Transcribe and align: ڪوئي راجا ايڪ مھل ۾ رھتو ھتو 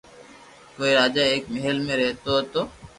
ڪوئي 0.75 0.91
راجا 0.99 1.23
ايڪ 1.29 1.43
مھل 1.53 1.77
۾ 1.87 1.93
رھتو 1.99 2.33
ھتو 2.39 2.61